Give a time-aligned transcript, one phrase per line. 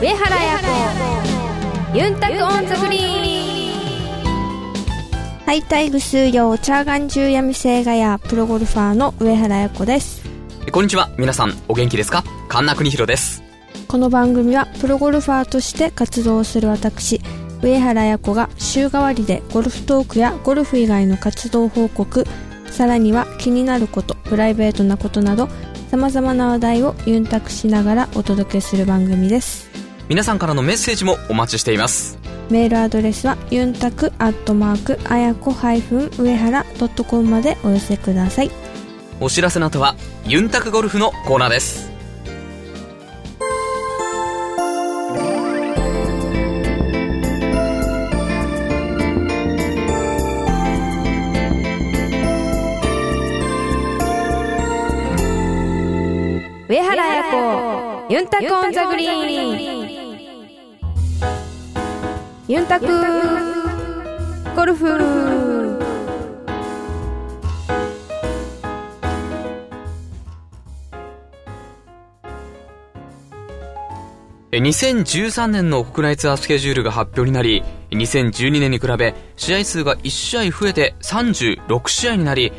[0.00, 0.58] 上原彩
[1.92, 1.98] 子。
[1.98, 5.44] ユンタクオンザグリーン。
[5.44, 10.22] はいたいぐすーよーちゃーがんじゅーやみせーがやープロゴルファーの上原彩子です。
[10.70, 11.10] こんにちは。
[11.18, 12.22] 皆さんお元気ですか？
[12.46, 13.42] 神田邦弘です。
[13.88, 17.20] この番組はプロゴルファーとして活動する私
[17.60, 22.24] 上原彩子が週替わりでゴルフトークやゴルフ以外の活動報告
[22.70, 25.48] さらには気になることプライベートなことなど
[25.90, 29.66] さまざまな話題をユンタクしながらお届けする番組です
[30.08, 32.18] 皆さんからのメッセージもお待ちしています。
[32.48, 38.50] メールアドレスはユンタクアットマークあやこ上原ドットコムまでお寄せください。
[39.20, 41.88] お知らせの後はユンタクゴルフのコーナーです。
[56.66, 59.77] 上原彩子ユンタクオンザグリーン
[62.58, 62.86] ユンタク。
[64.56, 65.78] ゴルフ。
[74.50, 82.52] 2013年の国内ツアースケジュールが発表になり2012年に比べ試合数が1試合増えて36試合になり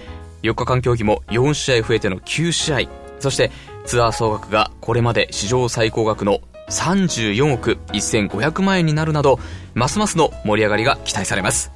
[0.43, 2.79] 4日間競技も4試合増えての9試合
[3.19, 3.51] そして
[3.85, 9.39] ツアー総額がこれまで史上最高額の34億1500万円になるなど
[9.73, 11.71] ますますの盛り上がりが期待されます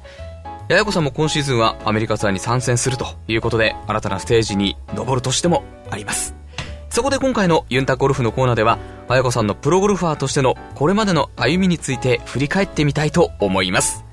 [0.68, 6.34] ややこさんも今シーズンはアメリカツアーに参戦するということで新たなステージに登るとしてもあります
[6.94, 8.78] そこで今回のユンタゴルフのコーナーでは、
[9.08, 14.04] あやこさんのプロゴルファーとしてのこれまでの歩みについて振り返ってみたいと思います。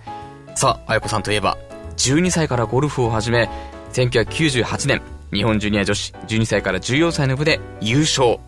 [0.56, 1.60] さあ、あやこさんといえば、
[1.98, 3.52] 12歳からゴルフを始め、
[3.94, 8.40] 1998年、日本ジュニア女子12歳から14歳の部で優勝。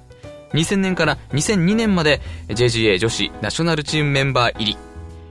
[0.54, 4.78] 2000年から2002年まで JGA 女子ナショナルチームメンバー入り。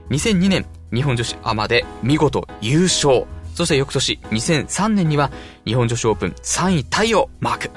[0.09, 3.25] 2002年、日本女子アマで見事優勝。
[3.55, 5.31] そして翌年、2003年には
[5.65, 7.71] 日本女子オープン3位タイをマーク。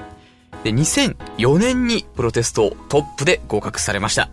[0.63, 4.29] で、2004年にプロテストをトップで合格されました。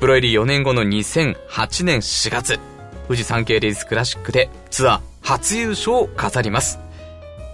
[0.00, 2.58] プロ入り4年後の2008年4月、
[3.06, 6.78] フジサンケイレディスクラシックでツアー初優勝を飾ります。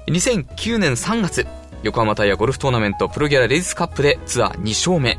[0.09, 1.47] 2009年3月、
[1.85, 5.19] 横浜タイヤゴルフトーナメントプロギアレディスカップでツアー2勝目。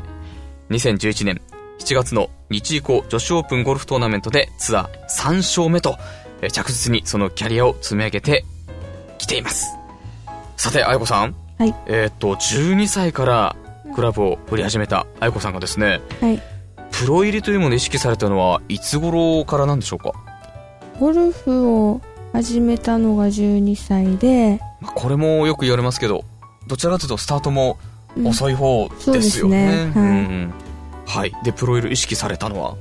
[0.70, 1.40] 2011年
[1.78, 5.96] 7月の日医工女子オープンゴルフトーナメントでツアー3勝目と、
[6.42, 8.44] え着実にそのキャリアを積み上げて
[9.16, 9.76] きています。
[10.56, 11.36] さて、あやこさん。
[11.56, 13.54] はいえーっと、12歳から
[13.94, 16.42] クラブを振り始めたあやこさんがですね、はい
[16.90, 20.14] プロ入りというものを意識されたのは、いつ頃からなんでしょうか？
[20.98, 22.00] ゴルフを
[22.32, 26.24] 始めたのが12歳で、まあこれもよく言われますけど、
[26.66, 27.78] どちらかというとスタートも
[28.16, 28.26] うん。
[28.28, 29.12] 遅い方ですよね。
[29.12, 29.66] そうですね。
[29.94, 30.54] はいうん。
[31.06, 31.32] はい。
[31.44, 32.76] で、プロ入りを意識されたのは？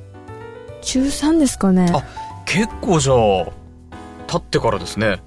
[0.81, 1.91] 中3ですかね。
[1.93, 2.03] あ
[2.45, 3.15] 結構じゃあ、
[4.27, 5.21] 経ってからですね。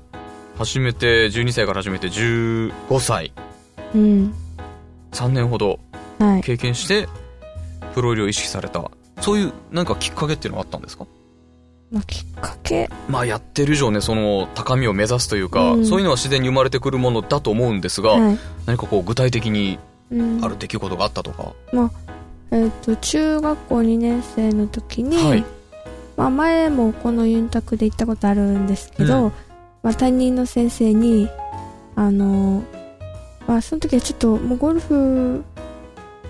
[0.56, 3.32] 始めて、12歳から始めて15歳、
[3.94, 4.34] うん。
[5.12, 5.78] 3年ほど
[6.19, 6.42] はい。
[6.42, 7.08] 経験して、
[7.94, 8.90] プロ入りを意識された。
[9.20, 11.06] そういう、なんかきっかけっていうのはあったんですか？
[11.91, 12.91] まあ、きっかけ。
[13.09, 15.87] まあやってる以上ね、その高みを目指すというか、うん。
[15.87, 19.78] そういうのは自然に生まれてくるものだと思うんですが、はい、何かこう具体的に
[20.10, 20.44] うん。
[20.44, 21.54] ある出来事があったとか？
[22.50, 25.44] えっ、と中学校2年生の時に、はい。
[26.16, 29.32] まあ、前もこのユンタクで行ったことあるんですけど、うん。
[29.82, 31.28] まあ、担任の先生に
[31.94, 32.65] あの
[33.47, 35.44] まあその時はちょっともうゴルフ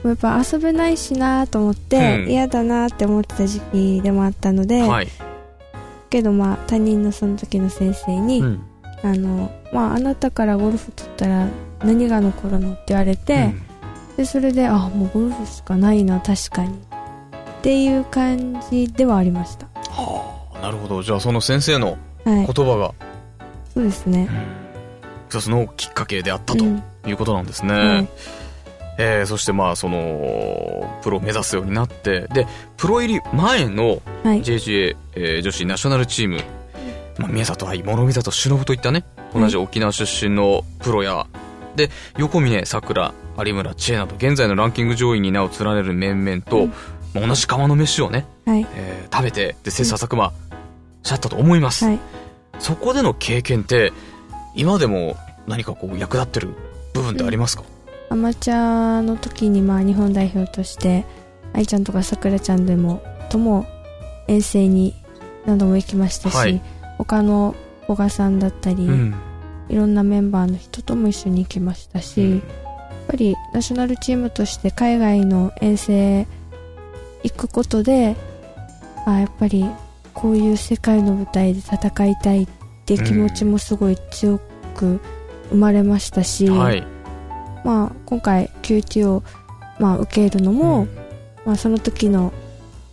[0.04, 2.30] やっぱ遊べないしなと思ってうん。
[2.30, 5.08] 嫌だなって思ってた時期でもあったので、はい。
[6.08, 8.60] けどまあ担任のその時の先生に、うん。
[9.02, 11.48] あのまああなたからゴルフ取ったら
[11.84, 13.54] 何が残るのって言われて、
[14.16, 19.66] でそれであもうゴルフしかないな確かにっていう感じではありました。
[19.90, 21.02] はあ、なるほど。
[21.04, 22.46] じゃあその先生のはい。
[22.52, 22.92] 言葉が、
[23.72, 24.28] そうですね、
[25.28, 26.82] 一つのきっかけであったとうん。
[27.06, 28.08] いうことなんですね。
[28.98, 32.46] はいえーそしてまあその、プロを目指すようになって、で、
[32.76, 34.42] プロ入り前のはい。
[34.42, 36.42] JGA、えー女子ナショナルチーム、
[37.18, 39.04] まあ、宮里愛、諸見里忍といったね、
[39.34, 41.26] 同じ沖縄出身のプロや、
[41.76, 46.72] で、横峰、桜、有村、知恵など、現在のランキング上位に名を連ねる面々と、うん。
[47.14, 48.66] まあ同じ釜の飯をね、はい。
[48.74, 50.32] えー食べて、で、切磋琢磨
[51.02, 51.84] しちゃったと思います。
[51.86, 51.98] はい。
[52.58, 53.92] そこでの経験って、
[54.56, 55.16] 今でも
[55.46, 56.48] 何かこう役立ってる
[56.94, 57.62] 部分ってありますか、
[58.10, 58.54] アマチュ
[58.98, 61.04] アの時にまあ日本代表として
[61.52, 63.66] 愛ちゃんとかさくらちゃんでもとも
[64.26, 64.94] 遠征に
[65.46, 66.62] 何度も行きましたし、はい
[66.98, 69.14] 他の古賀さんだったり、うん。
[69.68, 72.42] いろんなメンバーの人とも一緒に行きましたし、うんやっ
[73.12, 76.26] ぱりナショナルチームとして海外の遠征
[77.22, 78.16] 行くことで
[79.06, 79.64] あやっぱり
[80.12, 82.48] こういう世界の舞台で戦いたいっ
[82.84, 84.38] て気持ちもすごい強
[84.74, 85.00] く
[85.48, 86.84] 生まれましたし、はい。
[87.64, 89.22] まあ、今回 QT を、
[89.78, 90.88] まあ、受けるのも、うん
[91.44, 92.32] まあ、その時の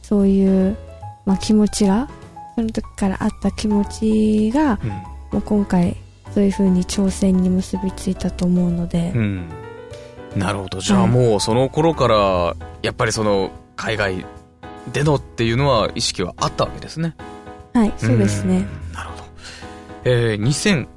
[0.02, 0.78] そういう、
[1.26, 2.10] まあ、気持ちが
[2.56, 5.98] その時からあった気持ちが、うんもう今回
[6.34, 9.50] そういう風に挑戦に結びついたと思うので、うん。
[10.36, 10.80] なるほど。
[10.80, 14.26] じゃあはいもうその頃から、やっぱりその、海外
[14.94, 17.16] でのっていうのは意識はあったわけですね。
[17.74, 18.94] はいそうですねうん。
[18.94, 19.24] なるほど。
[20.06, 20.88] えー、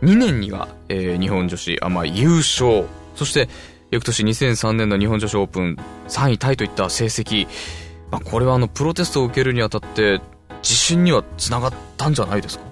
[0.00, 2.84] 2002年には、えー日本女子アマ優勝。
[3.14, 3.48] そして、
[3.90, 5.76] 翌年2003年の日本女子オープン
[6.08, 7.46] 3位タイといった成績。
[8.10, 10.20] まあ、これはあの、プロテストを受けるにあたって、
[10.62, 12.64] 自信にはつながったんじゃないですか？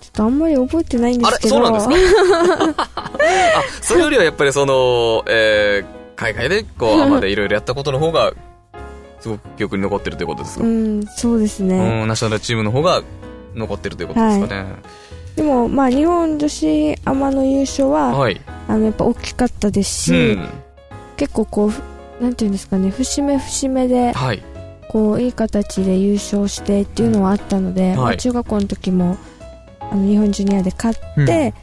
[0.00, 8.32] ちょっとあんまり覚えてないんですけどあれそうなんです あ、それよりはやっぱりその、えー海外で、こう、アマでいろいろやったことの方が、
[9.20, 13.02] すごく記憶に残ってるということですか、うんそうですね、うん、ナショナルチームの方が
[13.54, 14.66] 残ってるということですかね。
[15.38, 18.40] でもまあ日本女子アマの優勝は、はい。
[18.66, 20.48] あのやっぱ大きかったですうし、ん。
[21.16, 21.80] 結構こうふ
[22.20, 24.42] なんていうんですかね節目節目ではい。
[24.88, 29.16] こういい形で優勝してっていうのはあったので、んはいまあ中学校の時も
[29.78, 31.54] あの日本ジュニアで勝って、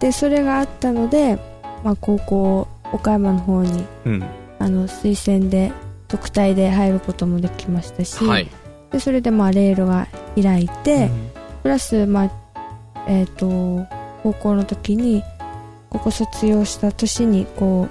[0.00, 1.38] でそれがあったので、
[1.84, 4.24] まあ、高校岡山の方にうん。
[4.58, 5.72] あの推薦で
[6.08, 8.48] 特待で入ることもできましたし、はい。
[8.90, 11.30] でそれでまあレールが開いて、うん
[11.62, 12.30] プラス、まあ
[13.10, 13.86] えー、と
[14.22, 15.24] 高校の時に
[15.90, 17.88] ここ卒業した年にこ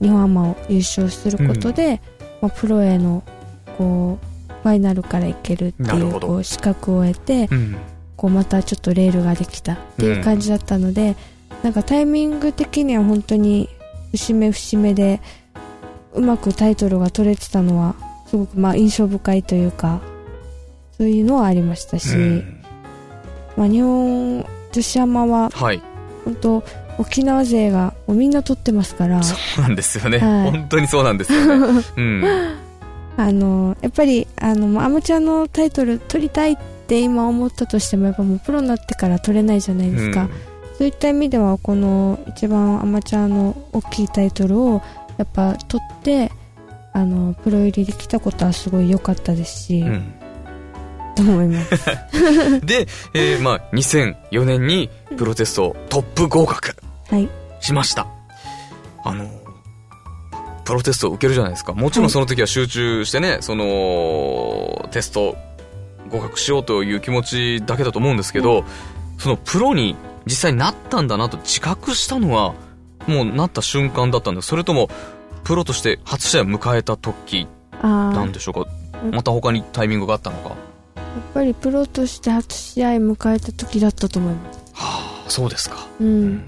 [0.00, 2.00] う日本アマを優勝することで、
[2.40, 3.22] まあ、プロへの
[3.78, 7.76] こうファイナルからいけるっていうこう資格を得てうん。
[8.16, 11.16] こうまたちょっとレールができたっていう感じだったので、
[11.62, 13.70] なんかタイミング的には本当に
[14.12, 15.22] 節目節目で
[16.12, 17.94] うまくタイトルが取れてたのは
[18.26, 20.02] すごくまあ印象深いというか
[20.98, 22.59] そういうのはありましたし、うん
[23.60, 25.82] まあ、日本女子アマははい。
[26.24, 26.64] 本当
[26.96, 30.18] 沖縄勢がもうみんな取ってますからそうなんですよね。
[30.18, 31.82] はい本当にそうなんですよね。
[31.94, 32.24] うん。
[33.18, 40.30] あのやっぱりあのアマチュアのタイトル取りたいって今思ったとしてもやっぱもうプロになってから取れないじゃないですか、
[40.78, 44.80] そういった意味ではこの一番アマチュアの大きいタイトルを
[45.18, 46.32] やっぱ取って
[46.94, 50.14] あのプロ入りできたことはすごい良かったですし、うん。
[51.22, 51.70] 思います。
[52.64, 56.74] で、えーまあ、2004年にプロテストトップ合格
[57.10, 57.28] はい。
[57.60, 58.06] しました。
[59.04, 59.28] あの、
[60.64, 61.72] プロテストを受けるじゃないですか。
[61.72, 65.36] もちろんその時は集中してね、その、テスト
[66.10, 68.64] 合格しようという気持ちだけだと思うんですけど、
[69.18, 69.96] そのプロに
[70.26, 72.54] 実際になったんだなと自覚したのは、
[73.06, 74.48] もうなった瞬間だったんです。
[74.48, 74.88] それとも、
[75.44, 77.48] プロとして初試合を迎えた時
[77.82, 78.70] なんでしょうか？
[79.02, 80.54] うんまた他にタイミングがあったのか？
[81.30, 84.58] やっぱりプロとして初試合迎えた時だったと思います。
[84.74, 85.86] はあ、そうですか。
[86.00, 86.42] うん、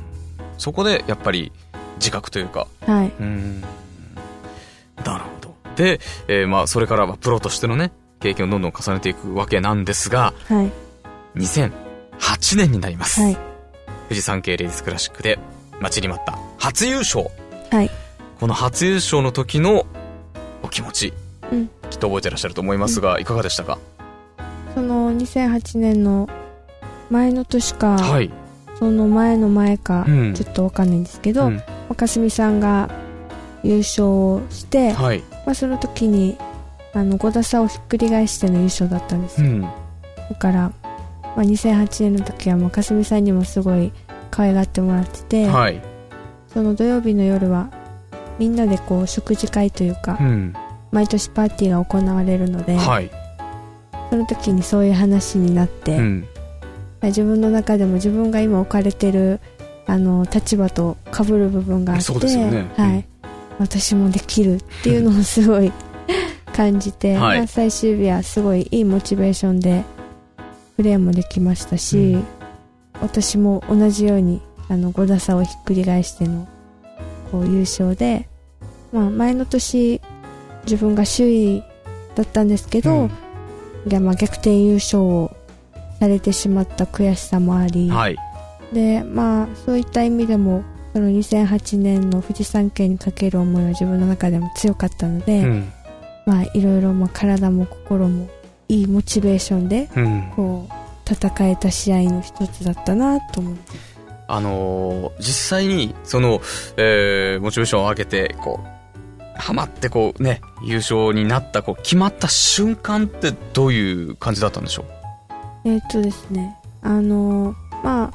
[0.58, 1.52] そこでやっぱり
[1.96, 3.12] 自覚というか、はい。
[3.20, 3.60] うん。
[5.04, 5.54] なるほど。
[5.76, 10.70] で、えーまあ、それからはプロとしてのね、経験をどんどん重ねていくわけなんですが、はい。
[11.36, 11.70] 2008
[12.56, 13.20] 年になります。
[13.20, 13.36] はい。
[14.08, 15.38] 富士山系レディスクラシックで
[15.80, 17.28] 待ちに待った初優勝。
[17.70, 17.90] はい。
[18.40, 19.86] この初優勝の時の
[20.64, 21.14] お気持ち、
[21.52, 21.68] うん。
[21.90, 23.78] きっと覚えてらっしゃると思いますが、いかがでしたか？
[24.74, 26.28] その2008年の
[27.10, 28.30] 前の年か、はい。
[28.78, 32.90] その前の前か、うんちょっとわかんないんですけど、うんまあかすみさんが
[33.62, 35.20] 優勝をして、はい。
[35.46, 36.36] まあ、その時に
[36.94, 39.60] あの5打差をひっくり返しての優勝だったんですよ、うん。
[39.60, 39.70] だ
[40.38, 40.72] から、
[41.22, 43.92] まあ、2008年の時はもうかすみさんにもすごい
[44.30, 45.80] 可愛がってもらってて、はい。
[46.48, 47.70] その土曜日の夜は
[48.38, 50.54] みんなでこう食事会というか、うん。
[50.90, 53.10] 毎年パーティーが行われるので、はい。
[54.12, 56.28] その時にそういう話になって、うん。
[57.02, 59.40] 自分の中でも自分が今置かれてる
[59.86, 63.06] あの立場と被る部分があってねうんはい、
[63.58, 65.72] 私もできるっていうのをすごい
[66.54, 67.38] 感じて、はい。
[67.38, 69.82] まあ最終日はすごいいいモチベーションで
[70.76, 72.24] プレーもできましたし、うん。
[73.00, 76.46] 私も同じようにあの5打差をひっくり返しての
[77.30, 78.28] こう優勝で、
[78.92, 80.02] まあ、前の年
[80.64, 81.62] 自分が首位
[82.14, 83.21] だったんですけど、い
[83.90, 85.36] やまあ逆転優勝を
[85.98, 88.16] されてしまった悔しさもあり、はい。
[88.72, 95.72] でまあそういった意味でもその2008年の富士山系にかける思いは自分の中でも強かったので、うん。
[96.26, 98.28] まあいろいろまあ体も心も
[98.68, 100.32] いいモチベーションでうん。
[100.34, 103.56] こう戦えた試合の一つだったなと思う
[104.28, 105.24] あのー実
[105.58, 106.40] 際に、その、
[106.78, 108.71] えー、モチベーションを上げて、こう、
[109.42, 114.84] ハマってこうね、優勝になった、こう、決まった瞬間ってどういう感じだったんでしょ
[115.64, 115.68] う？
[115.68, 118.12] えっとですね、あの、まあ、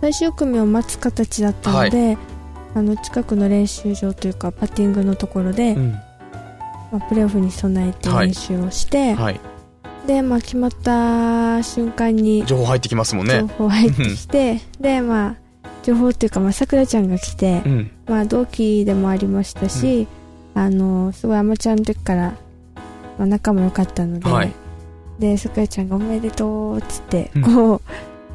[0.00, 2.18] 最終組を待つ形だったので、はい、
[2.76, 5.90] あの、近くの練習場というか、パッティングのところで、うん、
[6.92, 9.40] まあ、プレーオフに備えて練習をして、はい、
[10.06, 13.40] で、まあ、決まった瞬間に、情報入ってきますもんね。
[13.40, 15.36] 情報入ってきて、で、まあ、
[15.82, 20.06] 情報っていうか、まあ、さくらちゃんが来て、うん、まあ、同期でもありましたし、うん、
[20.54, 22.34] あの、すごいアマチュアの時から、
[23.18, 24.52] まあ、仲も良かったので、はい、
[25.18, 27.80] で、さくらちゃんがおめでとうっつって、こう、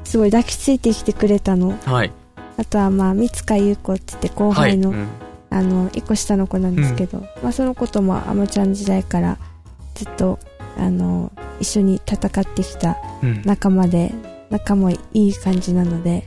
[0.04, 1.78] すごい抱きついてきてくれたの。
[1.86, 2.12] はい、
[2.58, 5.00] あとは、まあ、三塚優子って言って後輩の、はい、
[5.52, 9.38] あの、一個下の子なんですけど、まあ、その子ともアマチュアの時代から
[9.96, 10.40] ずっと、
[10.78, 12.98] あの、一緒に戦ってきた
[13.46, 14.14] 仲間で、
[14.50, 16.26] 仲もいい感じなので、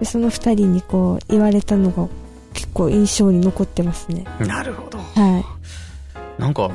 [0.00, 2.08] でその2人にこう言われたのが
[2.52, 4.24] 結構印象に残ってますね。
[4.40, 4.98] なるほど。
[4.98, 6.40] はい。
[6.40, 6.70] なんか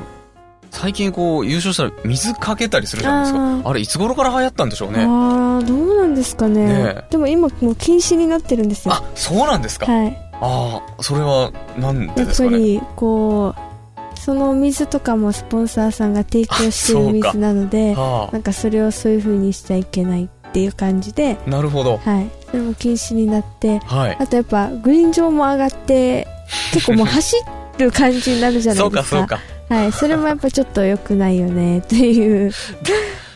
[0.70, 3.70] 最近こう優勝したら水かけたりするじゃないですか。
[3.70, 5.04] あれいつ頃から流行ったんでしょうね。
[5.04, 8.94] ああどうなんですかね、ね、でも今もう禁止になってるんですよ。
[8.94, 9.90] あそうなんですか。
[9.90, 10.16] はい。
[10.40, 12.74] ああそれはなんでですかね。
[12.74, 21.38] やっぱりこうその水とかもスポンサーさんが提供してる水なので、はあ、なんかそれをそういうふうにしちゃいけないっていう感じで。
[21.46, 26.26] なるほど、はい、それも禁止になって、はい、あとやっぱグリーン上も上がって
[26.72, 27.36] 結構もう走
[27.78, 29.04] る感じになるじゃないですか。
[29.04, 29.36] そうか
[29.68, 29.74] そうか。
[29.74, 29.92] はい。
[29.92, 32.52] それもやっぱちょっと良くないよね っていう。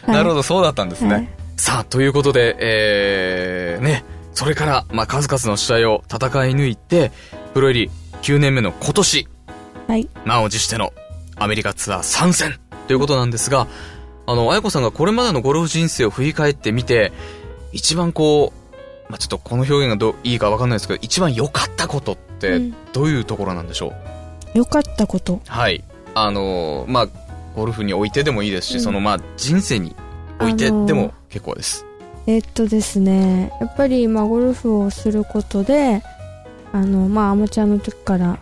[0.07, 4.04] なるほどそうだったんですね、はい、さあということでえー、ね
[4.35, 7.12] それから、まあ、数々の試合を戦い抜いて
[7.54, 7.90] プロ入り
[8.23, 9.28] 9年目の今年、
[9.87, 10.92] はい、満を持しての
[11.37, 12.59] アメリカツアー参戦。
[12.88, 13.69] ということなんですが
[14.26, 17.12] あの、あやこさんがこれまでのゴルフ人生を振り返ってみて、
[17.73, 18.62] 一番こう、
[19.09, 22.61] まあ、ちょっとこの表現がどいいかわかんないですけど、一番良かったことって
[22.92, 23.92] どういうところなんでしょう？
[24.54, 25.40] 良、うん、かったこと。
[25.47, 25.85] はい。
[26.14, 27.09] あの、まあ、
[27.54, 29.94] ゴルフにおいてでもいいですし、うん、そのまあ、人生に
[30.40, 31.85] おいてでも結構です。
[32.26, 36.02] えー、っとですね、やっぱりまあ、ゴルフをすることで、
[36.73, 38.38] あの、まあ、アマチュアの時から、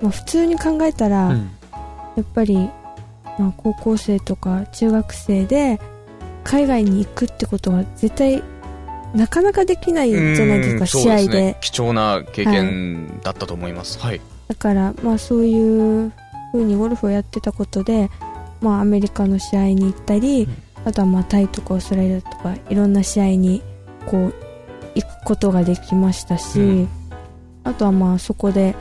[0.00, 1.50] まあ、普通に考えたら、うん、
[2.16, 2.70] やっぱり
[3.36, 5.80] まあ、高校生とか中学生で
[6.44, 8.44] 海外に行くってことは絶対
[9.14, 16.12] なかなかできないじゃないですか試合で、ね、貴重な経験だったと思います、はい、だからまあそういう
[16.52, 18.10] ふうにゴルフをやってたことで、
[18.60, 20.54] まあ、アメリカの試合に行ったり、うん、
[20.84, 23.62] あとはまあタイとかオーストラリアとかいろんな試合に
[24.06, 24.34] こう
[24.96, 26.88] 行くことができましたし、うん、
[27.62, 28.74] あとはまあそこで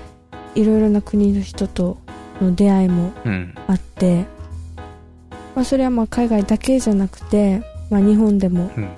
[0.56, 1.98] いろいろな国の人と
[2.42, 3.12] の出会いも
[3.68, 4.26] あって、
[5.56, 8.90] まあ、それはまあ海外だけじゃなくて、まあ、日本でも、うん、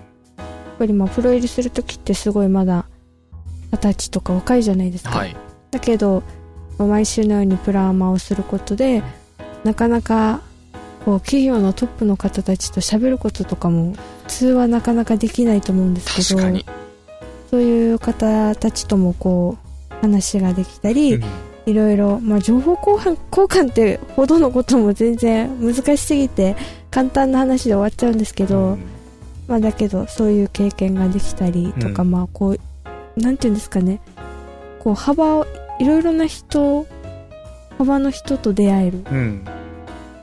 [0.77, 2.85] ぱりまあプロ入りする時ってすごいまだ
[3.71, 5.35] 二十歳とか若いじゃないですか、はい、
[5.71, 6.23] だけど、
[6.77, 9.03] まあ、毎週のようにプラーマをすることで
[9.63, 10.41] なかなか
[11.03, 16.41] こう企業のトップの方たちと喋ることとかも普通はなかなかできないと思うんですけど
[17.51, 19.57] そういう方たちともこ
[19.91, 21.23] う話ができたり、うん。
[21.65, 26.55] いろいろ、まあ、情報交換交換ってほどのことも全然難しすぎて
[26.91, 28.79] 簡単な話で終わっちゃうんですけど、うん、
[29.47, 34.01] まあ、だけどそういう経験ができたりとか、うん、まあこうなんていうんですかね。
[34.79, 35.47] こう幅を
[35.79, 36.85] いろいろな人
[37.77, 39.03] 幅の人と出会える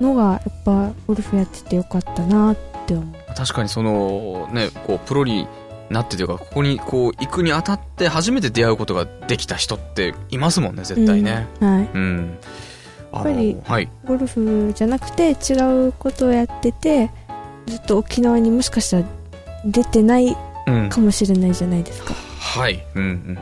[0.00, 3.35] のがやっぱゴルフやっててよかったなって思う。
[3.35, 5.47] 確かにそのねこうプロに
[5.91, 12.38] なってというかここにこう行くにあたって初めて出会うことができた人っていますもんね絶対ね、うん、はい、うん、
[13.12, 17.11] やっぱり、はい、ゴルフじゃなくて違うことをやってて
[17.73, 19.05] ずっと沖縄にもしかしたら
[19.64, 20.37] 出てない
[20.91, 22.85] かもしれないじゃないですか、うん、はい。
[22.95, 23.38] うん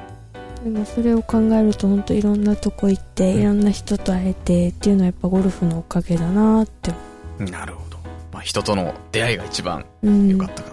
[0.64, 0.72] うん。
[0.72, 6.92] でもそれを考えると本当いろんなとこ行って、いろんな人と会えてっていうのはやっぱゴルフのおかげだなって。
[7.38, 7.98] なるほど、
[8.32, 10.70] まあ、人との出会いが一番良かったか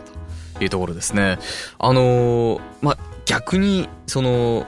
[0.60, 1.40] いうところですね。
[1.80, 4.66] あのー、まあ、逆に、その、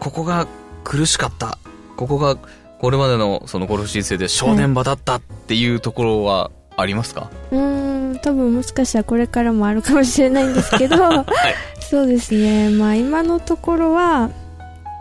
[0.00, 0.46] ここが
[0.84, 1.58] 苦しかった。
[1.96, 2.36] ここが
[2.78, 12.70] これまでのそのゴルフ人生で正念場だったっていうところはありますか、うん、多分もしかしたらこれからもあるかもしれないんですけど、 はい、そうですね。
[12.70, 14.30] まあ今のところは、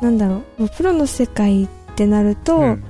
[0.01, 2.83] なんだろう、プロの世界ってなると、うん、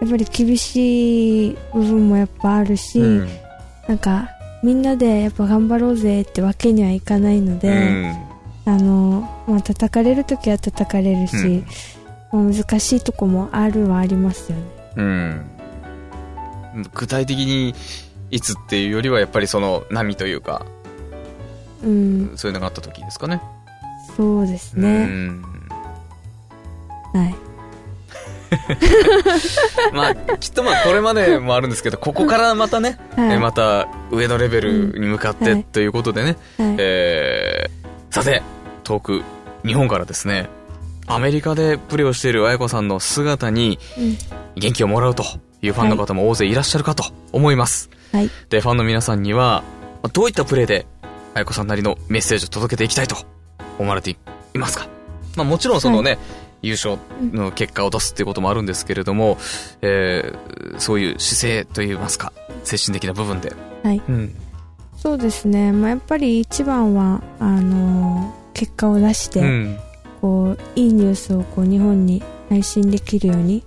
[0.00, 3.28] やっぱり厳しい部分もやっぱあるし、うん、
[3.88, 4.30] なんか
[4.62, 7.68] みんなでやっぱ頑張ろうぜってわけにはいかないので、
[8.66, 11.64] うん、あの、まあ、叩かれる時は叩かれるし、
[12.32, 14.64] うん、難しいとこもあるはありますよね。
[14.96, 15.50] うん。
[16.94, 17.74] 具体的に
[18.30, 20.66] いつっていうよりはやっぱりその波というか、
[21.84, 23.40] うん、そういうのがあった時ですかね。
[24.16, 25.08] そうですね。
[27.12, 27.34] はい。
[29.92, 33.34] まあ、きっとまあこれまでもあるんですけど、ここからまたね、はい。
[33.34, 36.76] えまた上のレベルに向かってということでね、はい。
[36.78, 38.42] えー、さて、
[38.84, 39.22] 遠く
[39.64, 40.48] 日本からですね、
[41.06, 44.16] アメリカでプレーをしている綾子さんの姿にうん。
[44.56, 45.22] 元気をもらうと
[45.66, 47.90] いうファンの方も大勢いらっしゃるかと思います。
[48.12, 48.30] はい。
[48.48, 49.62] で、ファンの皆さんには、
[50.02, 50.86] まあどういったプレーで、
[51.34, 53.16] 綾子さんなりのメッセージを届けていきたいと
[53.78, 54.16] 思われてい
[54.54, 54.88] ますか？
[55.36, 56.18] まあもちろんそのね、
[56.62, 59.36] 優勝の結果を出すっていうこともあるんですけれども、
[59.82, 62.32] えーそういう姿勢といいますか、
[62.64, 63.54] 精神的な部分で。
[63.82, 64.02] はい。
[64.08, 64.34] うん。
[64.96, 65.72] そうですね。
[65.72, 69.78] まあ、やっぱり一番は、あのー結果を出して、うん。
[70.22, 73.62] こう、いいニュースをこう、日本に配信できるように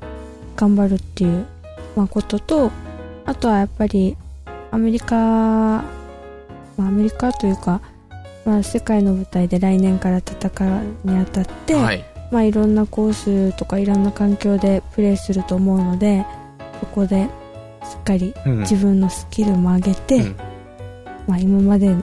[0.55, 1.45] 頑張るっていう、
[1.95, 2.71] まあ、ことと、
[3.25, 4.17] あとはやっぱり、
[4.71, 5.83] アメリカ、ま
[6.79, 7.81] あ、アメリカというか、
[8.45, 10.49] まあ、世界の舞台で来年から戦
[11.05, 12.03] うにあたって、はい。
[12.31, 16.25] まあ、いろんなコースとかいろんな環境でプレーすると思うので
[16.79, 17.27] そこで
[17.83, 20.35] しっかりうん自分のスキルも上げて、うん
[21.27, 21.95] まあ、今まで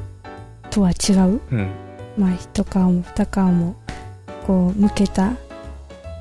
[0.71, 1.71] とは違う、うん。
[2.19, 3.77] まあ、一皮も二皮も
[4.47, 5.33] こう向けた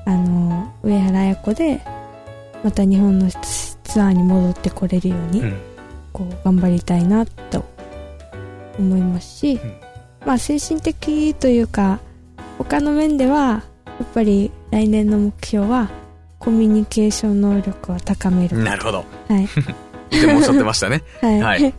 [0.04, 1.80] あの上原綾子で
[2.62, 5.56] また日本のツツアーに戻ってこれるように、うん。
[6.16, 7.62] こう頑張りたいなと
[8.78, 9.60] 思いますし、ん
[10.24, 12.00] まあ精神的というか
[12.56, 13.62] 他の面ではや
[14.02, 15.90] っぱり来年の目標は
[16.38, 18.56] コミュニケーション能力を高める。
[18.58, 19.04] なるほど。
[19.28, 19.48] はい。
[20.10, 21.02] 以前もおっしゃってましたね。
[21.20, 21.40] はい。
[21.40, 21.74] ははいい。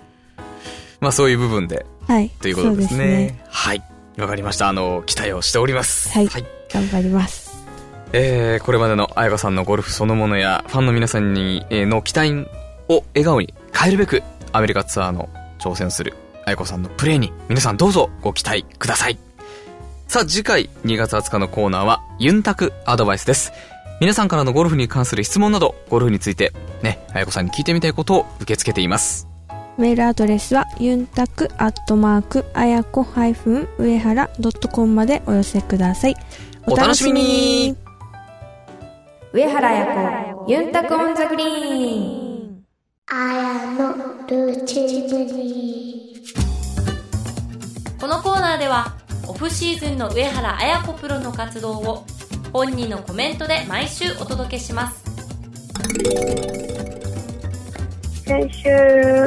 [1.00, 2.28] まあそういう部分で、はい。
[2.40, 3.40] ということですそうね。
[3.48, 3.82] はい。
[4.18, 4.68] わかりました。
[4.68, 6.10] あの、期待をしております。
[6.10, 6.28] はい
[6.70, 7.43] 頑張ります。
[8.16, 12.48] えー、これまでの彩香さんのゴルフそのものや、ファンの皆さんに、えーの期待
[12.88, 15.28] を笑顔に変えるべく、アメリカツアーの
[15.58, 19.18] 挑戦する彩子さんのプレーに、皆さんどうぞご期待ください。
[20.06, 23.52] さあ、次回2月20日のコーナーは、ユンタクアドバイスです。
[24.00, 29.26] 皆さんからのゴルフに関する質問など、ゴルフについて、ね、彩子さんに聞いてみたいことを受け付けています。
[29.76, 36.16] メールアドレスはユンタクアットマークあやこハイフン上原ドットコムまでお寄せください。
[36.68, 37.76] お楽しみに
[39.34, 39.84] 上原彩
[40.36, 42.64] 子ユンタクオンザグリーン。
[43.10, 43.92] あやの
[44.28, 46.22] ルチームに
[48.00, 48.94] このコーナーでは
[49.26, 52.04] オフシーズンの上原綾子プロの活動を
[52.52, 55.02] 本人のコメントで毎週お届けします。
[58.24, 58.68] 先週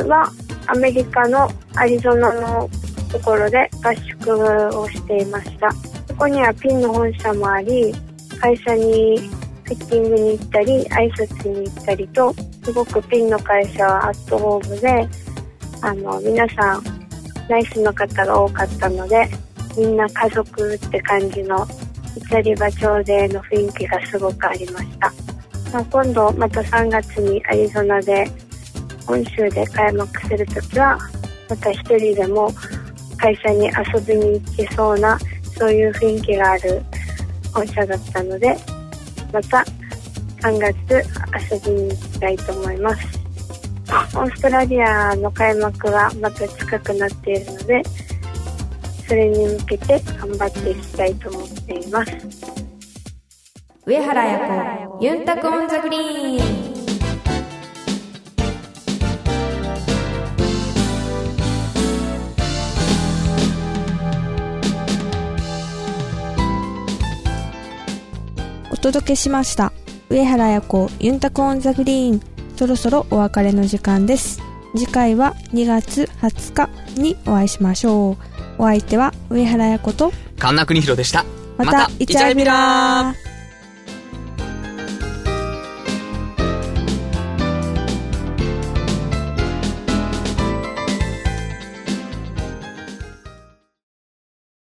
[0.08, 0.32] は
[0.68, 2.70] アメリカのアリゾナの
[3.12, 5.70] ところで合宿をしていました。
[6.08, 7.94] そこにはピンの本社もあり
[8.40, 9.20] 会社に
[9.68, 15.10] フィッティングに行ったり挨拶に行ったりとすごくピンの会社はアットホームで
[15.82, 16.84] あの皆さん
[17.50, 19.28] ナイスの方が多かったので
[19.78, 21.68] みんな家族って感じの
[22.16, 25.14] イチャリバ町での雰囲気がすごくありました、
[25.74, 28.26] まあ、今度また3月にアリゾナで
[29.06, 30.98] 本州で開幕するときは
[31.50, 32.50] また一人でも
[33.18, 35.20] 会社に遊びに行けそうな
[35.58, 36.82] そういう雰囲気がある
[37.54, 38.56] 本社だったので
[39.32, 39.66] また
[40.42, 40.74] 3月
[41.54, 43.20] 遊びに行きたいと思います。
[43.90, 47.82] オーストラリアの開幕はまた近くなっているので
[49.08, 52.12] それに向けて頑張っていきたいと思っています。
[53.86, 56.77] 上原彩子ユンタクオンザグリーン。
[68.88, 69.74] 届けしました。
[70.10, 72.22] 上原彩子ユンタクオンザグリーン。
[72.56, 74.42] そろそろお別れの時間です。
[74.78, 76.54] 次回は2月20
[76.96, 78.18] 日にお会いしましょう。
[78.58, 81.26] お相手は上原彩子と、神田邦弘でした。
[81.58, 83.27] また、イチャイビラー